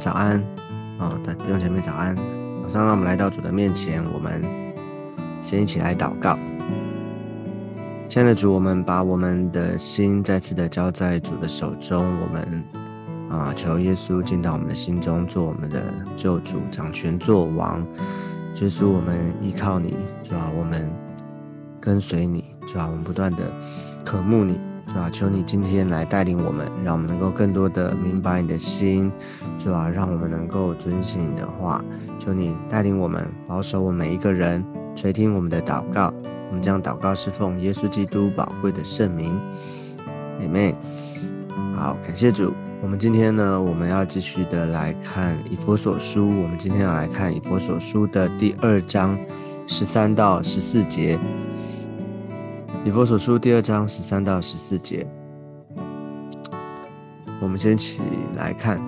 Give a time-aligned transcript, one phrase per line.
[0.00, 0.42] 早安，
[0.98, 2.16] 啊，弟兄姐妹早安。
[2.16, 4.42] 早上让我们来到主的面前，我们
[5.42, 6.38] 先一起来祷告。
[8.08, 12.64] 亲爱的主，我们把我们的心再次的交在主的手中，我们
[13.30, 15.82] 啊，求耶稣进到我们的心中，做我们的
[16.16, 17.86] 救主，掌权做王。
[18.54, 20.90] 耶稣，我们依靠你，主啊，我们
[21.78, 23.42] 跟随你，主啊，我们不断的
[24.02, 24.58] 渴慕你。
[24.92, 29.10] 主啊，求你今天来带领我们，让我们能够更多的明白你的心。
[29.56, 31.84] 主啊，让我们能够遵循你的话。
[32.18, 34.64] 求你带领我们，保守我们每一个人，
[34.96, 36.12] 垂听我们的祷告。
[36.48, 39.38] 我们将祷告是奉耶稣基督宝贵的圣名。
[40.40, 40.74] 姐妹，
[41.76, 42.52] 好，感谢主。
[42.82, 46.26] 我们今天呢，我们要继续的来看以佛所书。
[46.42, 49.16] 我们今天要来看以佛所书的第二章
[49.68, 51.16] 十三到十四节。
[52.82, 55.06] 以佛所书第二章十三到十四节，
[57.38, 58.00] 我们先起
[58.38, 58.80] 来看：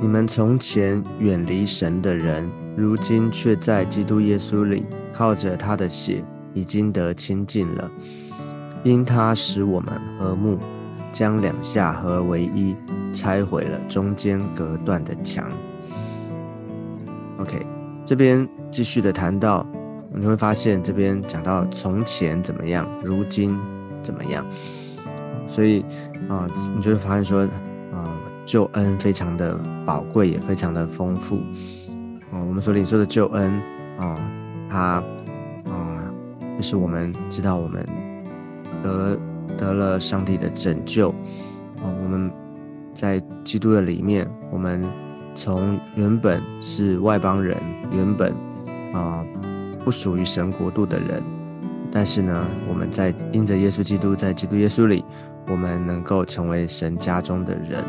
[0.00, 6.22] 你们从前远离神的人，如今却在基督耶稣里，靠着他的血，
[6.54, 7.90] 已经得亲近了。
[8.84, 10.56] 因他使我们和睦，
[11.10, 12.76] 将两下合为一，
[13.12, 15.50] 拆毁了中间隔断的墙。
[17.40, 17.66] OK，
[18.04, 19.66] 这边继续的谈到。
[20.18, 23.54] 你会发现这边讲到从前怎么样，如今
[24.02, 24.44] 怎么样，
[25.46, 25.84] 所以
[26.26, 27.42] 啊，你就会发现说，
[27.92, 31.36] 啊，救恩非常的宝贵，也非常的丰富。
[32.32, 33.60] 啊，我们所领受的救恩
[34.00, 34.16] 啊，
[34.70, 35.02] 它
[35.66, 36.10] 啊，
[36.56, 37.86] 就是我们知道我们
[38.82, 39.18] 得
[39.58, 41.10] 得了上帝的拯救。
[41.10, 42.30] 啊，我们
[42.94, 44.82] 在基督的里面，我们
[45.34, 47.54] 从原本是外邦人，
[47.92, 48.32] 原本
[48.94, 49.22] 啊。
[49.86, 51.22] 不属于神国度的人，
[51.92, 55.04] 但是呢，我们在因着耶稣基督，在基督耶稣里，
[55.46, 57.84] 我们能够成为神家中的人，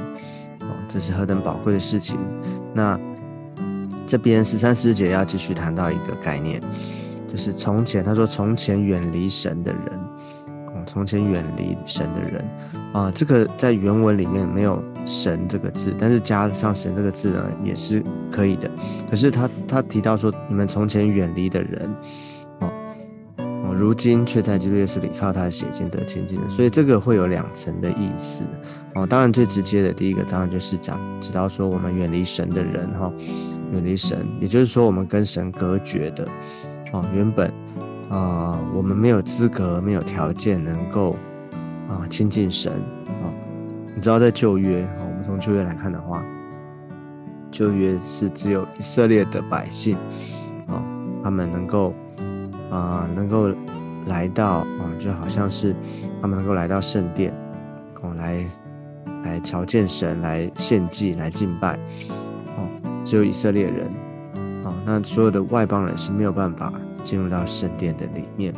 [0.59, 2.19] 哦，这是何等宝贵的事情。
[2.72, 3.00] 那
[4.06, 6.62] 这边十三师姐要继续谈到一个概念，
[7.31, 9.81] 就是从前，他说从前远离神的人。
[10.88, 12.44] 从前远离神的人
[12.94, 18.72] 啊，这个在原文里面没有“神”这个字，但是加上“神”这个字呢，也是可以的。
[19.09, 21.94] 可是他他提到说，你们从前远离的人，
[22.62, 22.72] 哦
[23.38, 26.50] 哦，如今却在基督耶稣里靠他的血经得亲近了。
[26.50, 28.44] 所以这个会有两层的意思
[28.96, 29.06] 哦。
[29.06, 33.12] 当然最直接的第一个，当然就是讲，直到说我们远离神的人哈，
[33.74, 36.28] 远离神，也就是说我们跟神隔绝的
[36.94, 37.52] 哦，原本。
[38.09, 41.16] 啊，我们没有资格，没有条件能够
[41.90, 43.28] 啊亲近神啊。
[43.95, 46.23] 你知道，在旧约啊，我们从旧约来看的话，
[47.51, 49.97] 旧约是只有以色列的百姓
[50.68, 50.81] 啊，
[51.23, 51.94] 他们能够
[52.72, 53.50] 啊，能够
[54.06, 55.75] 来到啊，就好像是
[56.22, 57.34] 他们能够来到圣殿
[58.01, 58.45] 哦，来
[59.25, 61.78] 来朝见神，来献祭，来敬拜
[62.56, 62.69] 哦，
[63.03, 63.88] 只有以色列人
[64.63, 66.72] 啊，那所有的外邦人是没有办法。
[67.03, 68.53] 进入到圣殿的里面，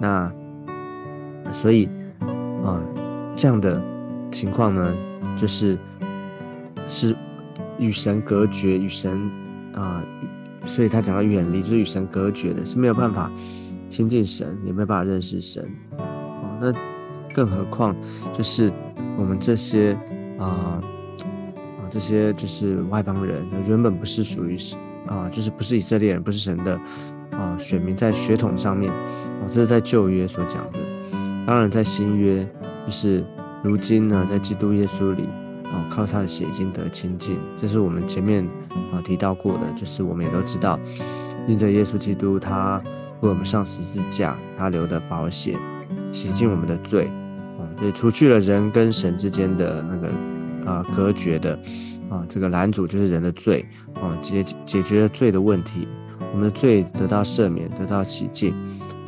[0.00, 0.32] 那
[1.52, 1.88] 所以
[2.64, 2.80] 啊，
[3.36, 3.80] 这样的
[4.32, 4.94] 情况呢，
[5.36, 5.78] 就是
[6.88, 7.14] 是
[7.78, 9.30] 与神隔绝，与神
[9.74, 10.02] 啊，
[10.64, 13.30] 所以他讲到远离，就是与神隔绝的，是没有办法
[13.88, 15.64] 亲近神，也没有办法认识神。
[16.60, 16.72] 那
[17.34, 17.94] 更何况
[18.32, 18.72] 就是
[19.18, 19.92] 我们这些
[20.38, 20.82] 啊啊
[21.90, 24.56] 这些就是外邦人，原本不是属于
[25.06, 26.80] 啊，就是不是以色列人，不是神的。
[27.38, 30.78] 啊，选民在血统上面，啊，这是在旧约所讲的。
[31.46, 32.44] 当然，在新约，
[32.86, 33.24] 就是
[33.62, 35.22] 如今呢，在基督耶稣里，
[35.64, 37.36] 啊，靠他的血已经得亲近。
[37.56, 38.44] 这是我们前面
[38.92, 40.80] 啊提到过的，就是我们也都知道，
[41.46, 42.82] 因着耶稣基督，他
[43.20, 45.56] 为我们上十字架，他流的宝血
[46.10, 47.08] 洗净我们的罪，
[47.58, 50.08] 啊，也除去了人跟神之间的那个
[50.70, 51.56] 啊隔绝的
[52.10, 55.86] 啊这个拦阻，就是人的罪，啊，解解决了罪的问题。
[56.36, 58.52] 我们的罪得到赦免，得到洗净，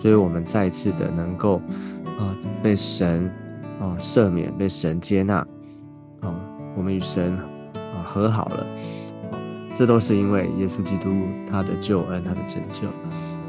[0.00, 1.60] 所以我们再一次的能够
[2.18, 3.30] 啊被神
[3.78, 5.46] 啊赦免，被神接纳
[6.22, 6.34] 啊，
[6.74, 7.36] 我们与神
[7.74, 8.66] 啊和好了，
[9.76, 11.10] 这都是因为耶稣基督
[11.46, 12.88] 他的救恩，他的拯救，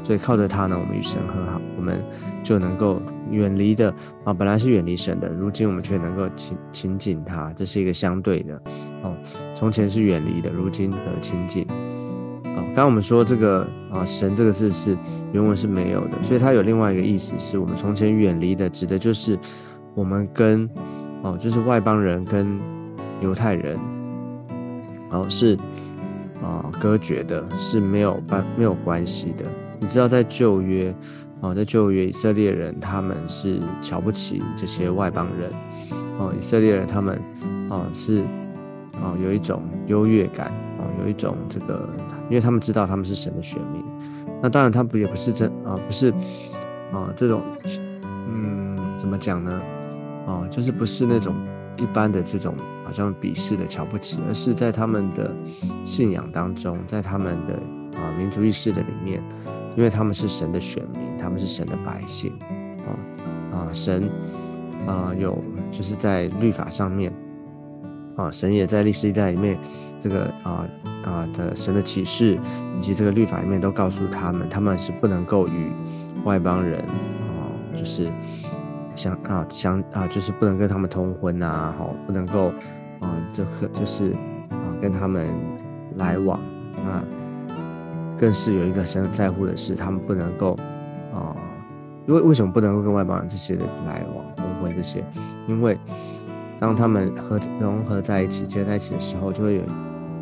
[0.04, 2.04] 所以靠着他呢，我们与神和好，我们
[2.44, 3.00] 就能够
[3.30, 3.90] 远离的
[4.24, 8.62] 啊本来是远离神的，如今我们却能够亲亲近他，这是一个相对的
[9.02, 9.16] 哦，
[9.56, 11.66] 从前是远离的，如今得亲近。
[12.70, 14.96] 刚刚我们说这个啊，神这个字是
[15.32, 19.38] 原文是没有的，所以它有另外一个意思，是我们从前远离的，指的就是
[19.94, 20.68] 我们跟
[21.22, 22.58] 哦，就是外邦人跟
[23.20, 23.78] 犹太人，
[25.10, 25.58] 哦是
[26.42, 29.44] 啊隔绝的，是没有办没有关系的。
[29.78, 30.94] 你知道在旧约
[31.40, 35.50] 啊，在旧约以色列人他们是瞧不起这些外邦人，
[36.18, 37.20] 哦以色列人他们
[37.68, 38.22] 啊是
[39.02, 41.86] 哦有一种优越感哦，有一种这个，
[42.30, 43.84] 因为他们知道他们是神的选民。
[44.42, 46.10] 那当然，他不也不是真啊，不是
[46.90, 47.42] 啊这种，
[48.02, 49.60] 嗯，怎么讲呢？
[50.26, 51.34] 哦，就是不是那种
[51.76, 52.54] 一般的这种
[52.84, 55.30] 好像鄙视的瞧不起，而是在他们的
[55.84, 57.54] 信仰当中，在他们的
[57.98, 59.22] 啊民族意识的里面，
[59.76, 62.32] 因为他们是神的选民，他们是神的百姓，
[62.86, 62.88] 啊
[63.52, 64.08] 啊神
[64.86, 65.36] 啊有
[65.70, 67.12] 就是在律法上面，
[68.16, 69.56] 啊神也在历史一代里面
[70.00, 70.66] 这个啊
[71.04, 72.38] 啊的神的启示
[72.76, 75.70] 以及这个律法里面都告诉他们，他们是不能够与
[76.24, 78.08] 外邦人啊就是。
[78.96, 82.52] 相啊相啊，就是不能跟他们通婚啊，哈，不能够
[82.98, 84.10] 啊，这个就是
[84.50, 85.26] 啊跟他们
[85.96, 86.38] 来往
[86.84, 87.00] 啊，
[88.18, 90.54] 更是有一个神在乎的是，他们不能够
[91.14, 91.34] 啊，
[92.08, 95.02] 为为什么不能够跟外邦人这些人来往通婚这些？
[95.48, 95.78] 因为
[96.60, 99.62] 当他们合融合在一起结在一起的时候，就会有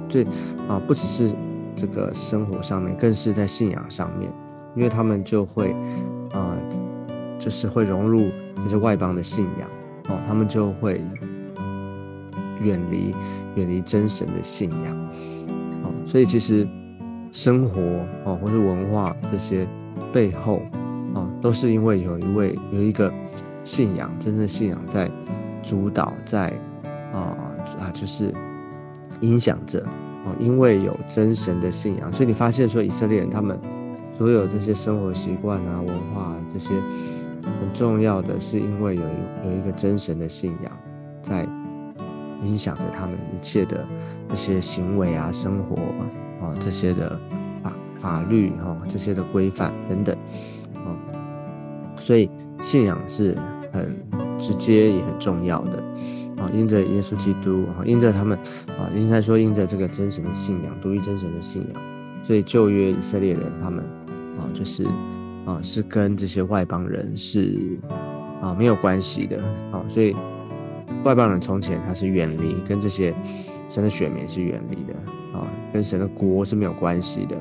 [0.08, 0.24] 最
[0.68, 1.34] 啊，不只是
[1.76, 4.32] 这个生活上面，更是在信仰上面，
[4.74, 5.74] 因为他们就会
[6.32, 6.56] 啊，
[7.38, 8.30] 就是会融入。
[8.60, 9.68] 这些外邦的信仰
[10.08, 11.00] 哦，他们就会
[12.60, 13.14] 远离
[13.54, 15.08] 远离真神的信仰
[15.84, 16.66] 哦，所以其实
[17.30, 17.80] 生活
[18.24, 19.64] 哦，或是文化这些
[20.12, 20.60] 背后
[21.14, 23.12] 哦，都是因为有一位有一个
[23.62, 25.08] 信仰，真正的信仰在
[25.62, 26.52] 主导，在
[27.12, 27.36] 啊
[27.80, 28.32] 啊，就是
[29.20, 29.80] 影响着
[30.24, 33.58] 哦，因为有真神的信仰，所以你发现说以色列人他们
[34.16, 36.72] 所有这些生活习惯啊、文化啊这些。
[37.60, 40.72] 很重要的是，因为有有一个真神的信仰，
[41.22, 41.48] 在
[42.42, 43.86] 影响着他们一切的
[44.28, 45.76] 这些行为啊、生活
[46.44, 47.18] 啊这些的
[47.62, 50.14] 法法律哈这些的规范等等
[50.74, 50.92] 啊，
[51.96, 53.34] 所以信仰是
[53.72, 53.96] 很
[54.38, 55.72] 直接也很重要的
[56.36, 56.50] 啊。
[56.54, 58.38] 因着耶稣基督啊，因着他们
[58.68, 61.82] 啊，应该说因着这个真神的信仰，独一真神的信仰，
[62.22, 63.84] 所以旧约以色列人他们
[64.38, 64.86] 啊，就是。
[65.46, 67.58] 啊，是跟这些外邦人是
[68.42, 69.42] 啊没有关系的
[69.72, 70.14] 啊，所以
[71.04, 73.14] 外邦人从前他是远离，跟这些
[73.66, 74.92] 神的选民是远离的
[75.32, 77.34] 啊，跟神的国是没有关系的。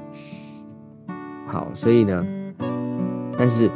[1.48, 2.26] 好，所以呢，
[3.38, 3.68] 但是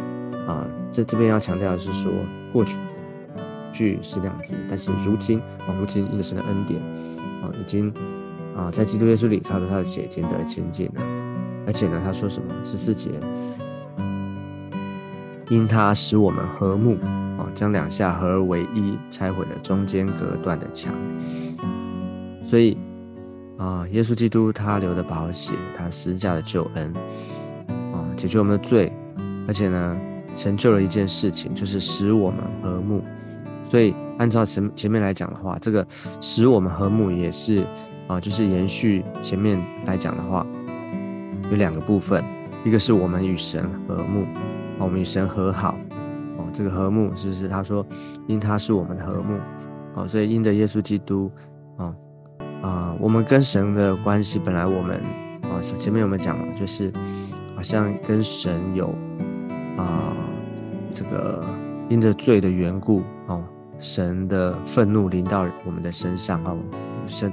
[0.47, 2.09] 啊，这这边要强调的是说，
[2.53, 2.77] 过去
[3.71, 6.79] 句是这样子，但是如今啊，如今因着神的恩典
[7.41, 7.93] 啊，已经
[8.55, 11.01] 啊在基督耶稣里靠着他的血已经得亲近了，
[11.65, 13.09] 而且呢，他说什么十四节。
[15.49, 16.95] 因他使我们和睦，
[17.37, 20.93] 啊，将两下合而为一，拆毁了中间隔断的墙。
[22.41, 22.77] 所以，
[23.57, 26.93] 啊，耶稣基督他留的宝血，他施加的救恩，
[27.67, 28.93] 啊，解决我们的罪，
[29.45, 29.99] 而且呢，
[30.37, 33.03] 成就了一件事情，就是使我们和睦。
[33.71, 35.87] 所以，按照前前面来讲的话，这个
[36.19, 37.65] 使我们和睦也是
[38.05, 40.45] 啊，就是延续前面来讲的话，
[41.49, 42.21] 有两个部分，
[42.65, 44.25] 一个是我们与神和睦。
[44.77, 45.77] 我们与神和好，
[46.37, 47.47] 哦，这个和睦是不是？
[47.47, 47.85] 他说，
[48.27, 49.39] 因他是我们的和睦，
[49.95, 51.31] 哦，所以因着耶稣基督，
[51.77, 51.95] 啊
[52.61, 54.99] 啊，我们跟神的关系本来我们
[55.43, 56.53] 啊前面我们讲了？
[56.55, 56.91] 就是
[57.55, 58.87] 好像跟神有
[59.77, 60.13] 啊
[60.93, 61.41] 这个
[61.87, 63.43] 因着罪的缘故，哦，
[63.81, 66.57] 神的愤怒临到我们的身上，哦，
[67.07, 67.29] 神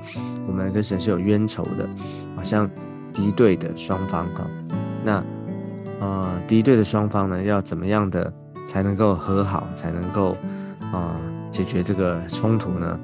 [0.48, 1.88] 我们跟神是有冤仇的，
[2.34, 2.68] 好像
[3.14, 4.44] 敌对的双方，哈，
[5.04, 5.22] 那。
[6.00, 8.32] 呃，敌对的双方呢，要怎么样的
[8.64, 10.36] 才能够和好，才能够
[10.92, 13.00] 啊解决这个冲突呢？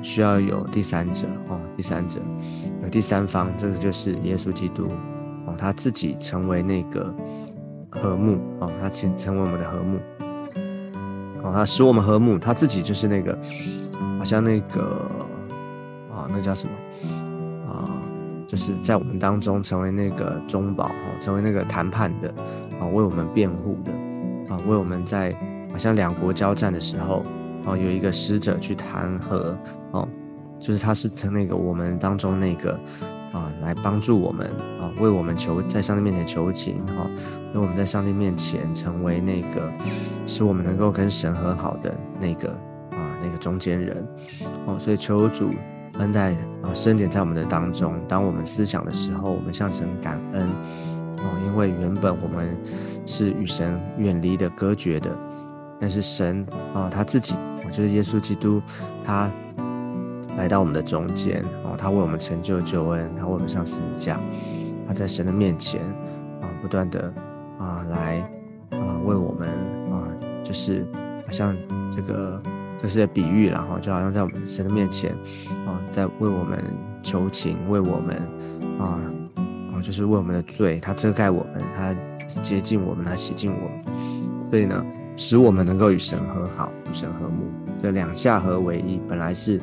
[0.00, 2.18] 需要有第三者哦，第三者
[2.82, 4.88] 有第三方，这个就是耶稣基督
[5.44, 7.14] 哦，他自己成为那个
[7.90, 9.98] 和睦哦，他成成为我们的和睦
[11.52, 13.38] 他使我们和睦，他自己就是那个
[14.18, 14.80] 好像那个
[16.12, 16.72] 啊，那叫什么？
[17.70, 17.88] 啊
[18.46, 20.90] 就是在我们当中成为那个中保，
[21.20, 22.28] 成为那个谈判的
[22.80, 23.92] 啊，为我们辩护的
[24.54, 25.36] 啊，为我们在
[25.70, 27.22] 好像两国交战的时候
[27.66, 29.54] 哦，有一个使者去谈和
[29.90, 30.08] 哦，
[30.58, 32.80] 就是他是成那个我们当中那个
[33.32, 34.46] 啊，来帮助我们
[34.80, 37.06] 啊，为我们求在上帝面前求情哈，
[37.52, 39.72] 让我们在上帝面前成为那个
[40.26, 42.50] 使我们能够跟神和好的那个
[42.90, 44.06] 啊那个中间人
[44.66, 45.50] 哦，所以求主。
[45.94, 46.30] 恩待
[46.62, 48.00] 啊，深点在我们的当中。
[48.06, 50.48] 当我们思想的时候，我们向神感恩
[51.16, 52.56] 哦，因为原本我们
[53.04, 55.10] 是与神远离的、隔绝的。
[55.80, 57.34] 但是神啊，他自己，
[57.66, 58.62] 我就是耶稣基督，
[59.04, 59.28] 他
[60.38, 64.18] 来到我们的中间哦，他为我们成就救恩，他为我们上十字架，
[64.86, 65.82] 他在神的面前
[66.40, 67.12] 啊，不断的
[67.58, 68.20] 啊来
[68.70, 69.48] 啊为我们
[69.90, 70.06] 啊，
[70.44, 70.86] 就是
[71.26, 71.56] 好像
[71.94, 72.40] 这个
[72.78, 75.10] 这是比喻然后就好像在我们神的面前
[75.66, 76.62] 啊，在为我们
[77.02, 78.16] 求情，为我们
[78.78, 79.02] 啊
[79.74, 81.92] 啊，就是为我们的罪，他遮盖我们，他
[82.40, 87.44] 接近我们，他洗净我们，所以呢，使我们能够与神和好，与神和睦。
[87.80, 89.60] 这两下合为一，本来是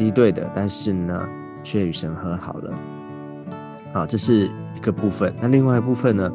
[0.00, 1.28] 敌对的，但是呢，
[1.62, 2.74] 却与神和好了。
[3.92, 5.30] 好，这是一个部分。
[5.42, 6.32] 那另外一部分呢，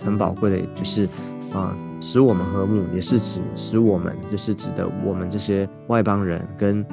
[0.00, 1.08] 很宝贵的，就是
[1.52, 6.86] 啊，使我们和睦，也是指使我们，就是指的我们这些外邦人跟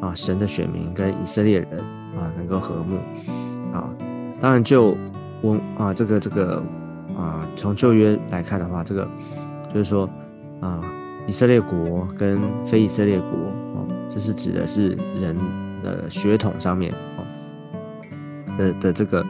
[0.00, 1.78] 啊神的选民跟以色列人
[2.18, 2.96] 啊能够和睦。
[3.72, 3.88] 啊，
[4.40, 4.96] 当然就
[5.40, 6.60] 我啊这个这个
[7.16, 9.08] 啊从旧约来看的话，这个
[9.72, 10.10] 就是说
[10.60, 10.82] 啊。
[11.28, 13.28] 以色列国跟非以色列国
[14.18, 15.36] 是指的是人
[15.82, 17.24] 的血统上面哦
[18.58, 19.24] 的的这个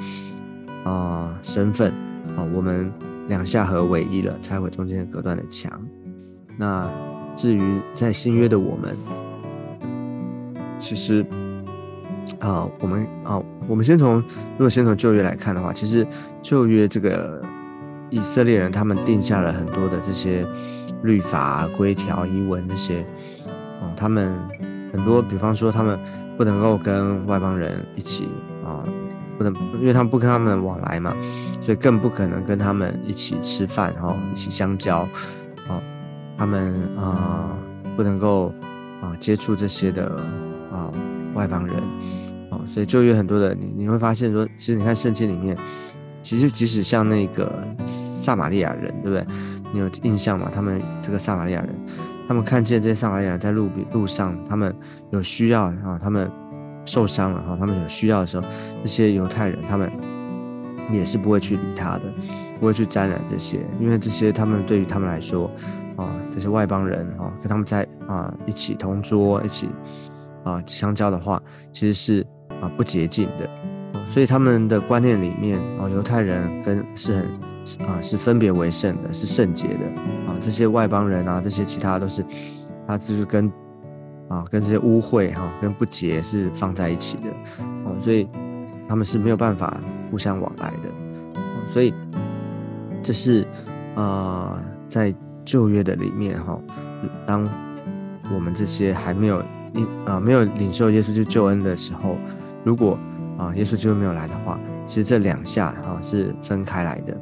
[0.85, 1.93] 啊身份
[2.37, 2.93] 啊，我们
[3.29, 5.71] 两下合为一了，拆毁中间隔断的墙。
[6.57, 6.89] 那
[7.37, 8.97] 至于在新约的我们，
[10.79, 11.25] 其实
[12.41, 16.07] 啊，我们啊，我们先从如果先从旧约来看的话，其实
[16.43, 17.43] 旧约这个
[18.11, 20.45] 以色列人他们定下了很多的这些。
[21.05, 23.07] 律法、规条、遗文这些，
[23.81, 24.37] 哦，他们
[24.93, 25.99] 很多，比方说，他们
[26.37, 28.29] 不能够跟外邦人一起
[28.65, 28.85] 啊，
[29.37, 31.15] 不能，因为他们不跟他们往来嘛，
[31.61, 35.01] 所以更不可能跟他们一起吃饭，哈，一起相交，
[35.69, 35.81] 啊，
[36.37, 37.57] 他们啊，
[37.97, 38.53] 不能够
[39.03, 40.07] 啊接触这些的
[40.73, 40.91] 啊
[41.35, 41.77] 外邦人，
[42.51, 45.57] 啊，所以就有很多的，你你会发现说，其实你看圣经里面，
[46.23, 47.53] 其实即使像那个
[48.23, 49.27] 撒玛利亚人，对不对？
[49.71, 50.51] 你有印象吗？
[50.55, 51.75] 他们这个撒玛利亚人，
[52.29, 54.73] 他们看见这些撒玛利亚人在路路上，他们
[55.11, 56.31] 有需要啊，他们
[56.85, 58.47] 受伤了哈，他们有需要的时候，
[58.83, 59.91] 这些犹太人他们
[60.93, 62.03] 也是不会去理他的，
[62.61, 65.51] 不会去沾染这些，因为这些他们对于他们来说
[65.97, 69.71] 啊，这些外邦人啊，跟他们在啊一起同桌一起
[70.45, 71.43] 啊相交的话，
[71.73, 72.27] 其实是
[72.61, 73.49] 啊不洁净的，
[74.11, 77.27] 所以他们的观念里面啊，犹太人跟是很。
[77.81, 79.85] 啊，是分别为圣的，是圣洁的
[80.27, 80.33] 啊。
[80.41, 82.25] 这些外邦人啊，这些其他都是，
[82.87, 83.47] 他就是跟
[84.27, 87.25] 啊，跟这些污秽哈，跟不洁是放在一起的
[87.85, 88.27] 哦，所以
[88.89, 89.79] 他们是没有办法
[90.11, 91.41] 互相往来的。
[91.71, 91.93] 所以
[93.03, 93.47] 这是
[93.95, 95.15] 啊，在
[95.45, 96.59] 旧约的里面哈，
[97.27, 97.47] 当
[98.35, 99.43] 我们这些还没有
[99.75, 102.17] 领啊没有领受耶稣就救恩的时候，
[102.65, 102.99] 如果
[103.39, 107.17] 啊耶稣基督没有来的话，其实这两下哈是分开来的。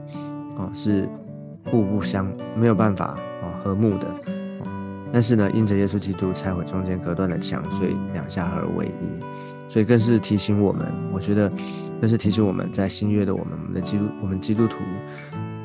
[0.57, 1.07] 啊，是
[1.67, 4.07] 互不相没有办法啊和睦的，
[5.13, 11.53] 但是呢，因着耶稣基督拆毁中间隔断的墙，所以两下合为一，所以更是提醒我们，我觉得
[12.01, 14.77] 更是提醒我们在新约的我们，我们的基督，我们基督徒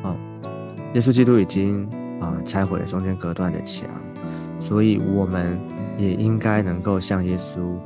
[0.04, 0.14] 啊，
[0.94, 1.88] 耶稣基督已经
[2.20, 3.88] 啊拆毁了中间隔断的墙，
[4.60, 5.58] 所以我们
[5.98, 7.78] 也应该能够像耶稣，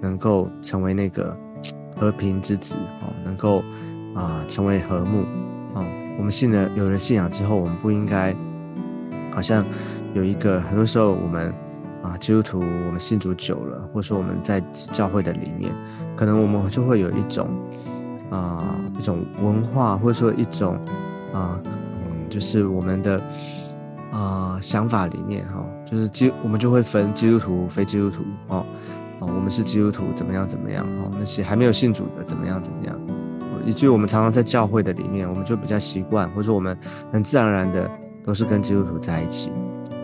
[0.00, 1.36] 能够成为那个
[1.96, 3.62] 和平之子哦，能够
[4.14, 5.22] 啊成为和睦
[5.74, 5.84] 啊。
[6.18, 8.34] 我们信了有了信仰之后，我们不应该
[9.32, 9.64] 好像
[10.12, 11.52] 有一个很多时候我们
[12.02, 14.60] 啊基督徒，我们信主久了，或者说我们在
[14.92, 15.72] 教会的里面，
[16.14, 17.48] 可能我们就会有一种
[18.30, 20.76] 啊一种文化，或者说一种
[21.32, 23.20] 啊嗯，就是我们的
[24.12, 28.64] 啊想法里面哈，就是基我们就会分基督徒、非基督徒哦
[29.20, 32.98] 啊，我们是基督徒怎么样怎么样哦，那些还没有信主的怎么样怎么样。
[33.66, 36.76] 以至于我们常常在教会的里面，我们就比较习惯，或者说我们
[37.10, 37.90] 很自然而然的
[38.22, 39.50] 都是跟基督徒在一起。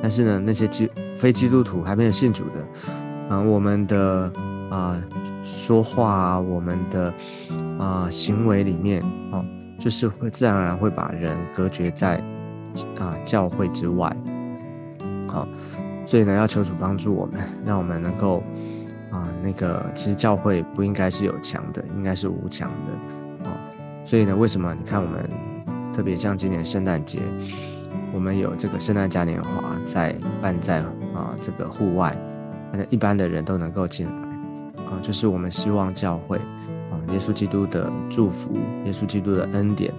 [0.00, 2.52] 但是呢，那些基非基督徒还没有信主的，
[3.29, 4.33] 嗯，我们的
[4.71, 4.97] 啊
[5.45, 7.12] 说话，我们的
[7.79, 9.45] 啊行为里面，哦，
[9.79, 12.17] 就是会自然而然会把人隔绝在
[12.99, 14.11] 啊教会之外。
[15.26, 15.47] 好，
[16.07, 18.43] 所以呢，要求主帮助我们，让我们能够
[19.42, 23.52] 那个，其实教会不应该是有墙的，应该是无墙的哦。
[24.04, 25.28] 所以呢，为什么你看我们
[25.94, 27.20] 特别像今年圣诞节，
[28.12, 30.78] 我们有这个圣诞嘉年华在办在
[31.14, 32.16] 啊这个户外，
[32.70, 34.12] 反正一般的人都能够进来
[34.85, 36.38] 啊，就是我们希望教会
[36.90, 38.54] 啊，耶稣基督的祝福，
[38.85, 39.92] 耶稣基督的恩典，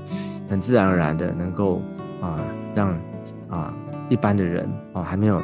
[0.50, 1.82] 很自然而然的能够
[2.22, 2.40] 啊
[2.74, 2.98] 让
[3.50, 3.74] 啊
[4.10, 5.42] 一般的人啊还没有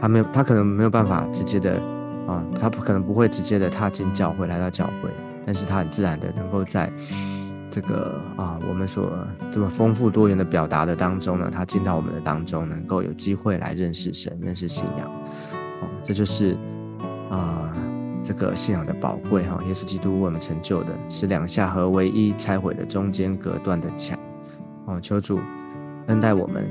[0.00, 1.80] 他没有他可能没有办法直接的
[2.28, 5.10] 啊，他不可能不会直接的踏进教会来到教会，
[5.44, 6.88] 但是他很自然的能够在。
[7.70, 9.12] 这个啊，我们所
[9.52, 15.06] 这么丰富多元的表达的当中呢，他进到我们的当中，能够有机会来认识神、认识信仰，
[15.82, 16.56] 哦，这就是
[17.30, 17.70] 啊，
[18.24, 19.62] 这个信仰的宝贵哈。
[19.68, 24.18] 耶稣基督为我们成就的是两下合为一，拆毁了中间隔断的墙，
[24.86, 25.38] 哦，求主
[26.06, 26.66] 恩待我们，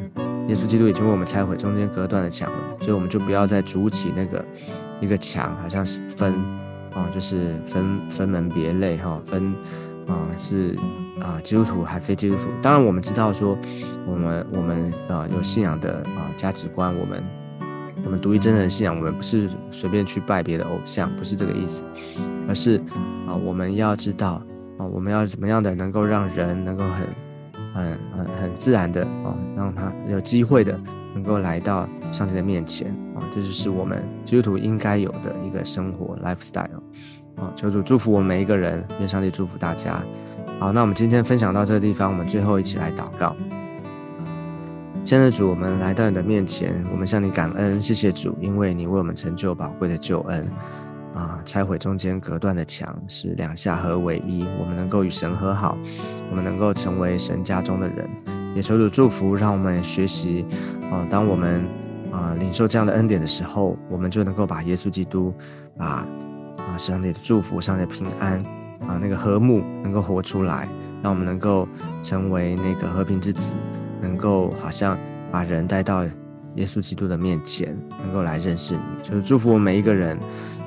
[0.48, 4.44] 耶稣基督已经为我们拆毁中间隔断的墙了，所以我们就不要再筑起那个
[5.01, 6.34] 一个墙，好像是分
[6.94, 9.54] 啊，就是分分门别类哈，分
[10.08, 10.77] 啊是
[11.20, 12.44] 啊基督徒还非基督徒。
[12.62, 13.58] 当然我们知道说，
[14.06, 17.24] 我们我们啊有信仰的啊价值观，我们
[18.04, 21.84] 我们独一真正的信仰，我们不是随便去拜别的偶像，不是这个意思，
[22.48, 22.77] 而是
[23.27, 24.42] 啊我们要知道
[24.77, 27.08] 啊我们要怎么样的能够让人能够很。
[27.74, 30.80] 很很很自然的啊，让他有机会的
[31.18, 36.78] 能够来到上帝的面前啊，这就是我们基督徒应该有的一个生活 lifestyle
[37.36, 37.52] 啊。
[37.56, 40.00] 求主祝福我们每一个人，愿上帝祝福大家。
[40.60, 43.36] 好，那我们今天分享到这个地方，我们最后一起来祷告。
[45.04, 50.48] 亲爱的主，我们来到你的面前，我们向你感恩，谢谢主，因为你为我们成就宝贵的救恩。
[51.16, 51.42] 啊！
[51.44, 54.46] 拆毁中间隔断的墙，使两下合为一。
[54.60, 55.76] 我们能够与神和好，
[56.30, 58.08] 我们能够成为神家中的人。
[58.56, 60.46] 也求主祝福，让我们学习。
[60.92, 61.66] 啊，当我们
[62.12, 65.34] 啊领受这样的恩典的时候，我们就能够把耶稣基督，
[65.77, 66.08] 把
[66.58, 68.44] 啊上帝的祝福、上的平安
[68.88, 70.68] 啊那个和睦能够活出来，
[71.04, 71.68] 让我们能够
[72.01, 73.54] 成为那个和平之子，
[74.01, 74.98] 能够好像
[75.32, 76.06] 把人带到
[76.56, 78.82] 耶稣基督的面前，能够来认识你。
[79.04, 80.18] 就是祝福我们每一个人。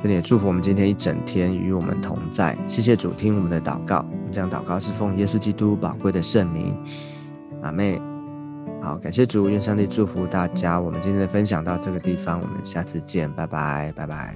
[0.02, 2.56] 也祝福我们今天一整天与我们同在。
[2.66, 6.74] 谢谢主听我们的祷告，我们这样祷告是奉耶稣基督宝贵的圣名。
[7.62, 8.00] 阿妹，
[8.82, 10.80] 好，感谢主，愿上帝祝福大家。
[10.80, 14.34] 我们今天的分享到这个地方，我们下次见，拜拜，拜拜。